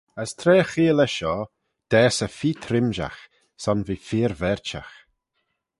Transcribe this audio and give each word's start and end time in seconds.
As 0.21 0.31
tra 0.39 0.57
cheayll 0.71 1.03
eh 1.05 1.13
shoh, 1.15 1.49
daase 1.91 2.23
eh 2.27 2.33
feer 2.37 2.59
trimshagh, 2.63 3.21
son 3.63 3.79
v'eh 3.85 4.03
feer 4.07 4.31
verchagh. 4.41 4.95